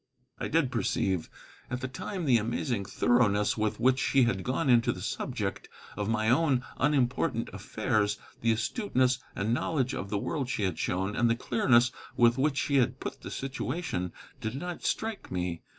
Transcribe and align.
I 0.39 0.47
did 0.47 0.71
perceive. 0.71 1.29
At 1.69 1.81
the 1.81 1.87
time 1.87 2.25
the 2.25 2.39
amazing 2.39 2.85
thoroughness 2.85 3.55
with 3.55 3.79
which 3.79 3.99
she 3.99 4.23
had 4.23 4.41
gone 4.43 4.67
into 4.67 4.91
the 4.91 4.99
subject 4.99 5.69
of 5.95 6.09
my 6.09 6.27
own 6.27 6.63
unimportant 6.77 7.49
affairs, 7.53 8.17
the 8.41 8.51
astuteness 8.51 9.19
and 9.35 9.53
knowledge 9.53 9.93
of 9.93 10.09
the 10.09 10.17
world 10.17 10.49
she 10.49 10.63
had 10.63 10.79
shown, 10.79 11.15
and 11.15 11.29
the 11.29 11.35
clearness 11.35 11.91
with 12.17 12.39
which 12.39 12.57
she 12.57 12.77
had 12.77 12.99
put 12.99 13.21
the 13.21 13.29
situation, 13.29 14.11
did 14.39 14.55
not 14.55 14.81
strike 14.83 15.29
me. 15.31 15.61